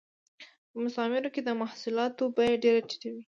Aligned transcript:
په 0.69 0.77
مستعمرو 0.83 1.33
کې 1.33 1.41
د 1.43 1.49
محصولاتو 1.61 2.23
بیه 2.35 2.55
ډېره 2.63 2.81
ټیټه 2.89 3.09
وه 3.13 3.21